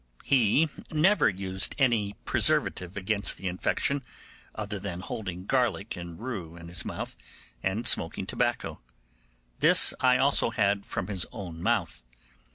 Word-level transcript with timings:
He 0.23 0.67
never 0.89 1.29
used 1.29 1.75
any 1.77 2.13
preservative 2.25 2.97
against 2.97 3.37
the 3.37 3.47
infection, 3.47 4.01
other 4.55 4.79
than 4.79 5.01
holding 5.01 5.45
garlic 5.45 5.95
and 5.95 6.19
rue 6.19 6.55
in 6.57 6.69
his 6.69 6.83
mouth, 6.83 7.15
and 7.61 7.85
smoking 7.85 8.25
tobacco. 8.25 8.79
This 9.59 9.93
I 9.99 10.17
also 10.17 10.49
had 10.49 10.87
from 10.87 11.05
his 11.05 11.27
own 11.31 11.61
mouth. 11.61 12.01